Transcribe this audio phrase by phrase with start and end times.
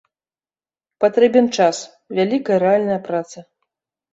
[1.03, 1.81] Патрэбен час,
[2.21, 3.49] вялікая рэальная праца.